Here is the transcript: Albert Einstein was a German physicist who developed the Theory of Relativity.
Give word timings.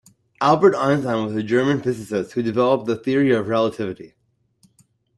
Albert 0.41 0.75
Einstein 0.75 1.25
was 1.27 1.35
a 1.35 1.43
German 1.43 1.79
physicist 1.79 2.31
who 2.31 2.41
developed 2.41 2.87
the 2.87 2.95
Theory 2.95 3.29
of 3.33 3.47
Relativity. 3.47 4.15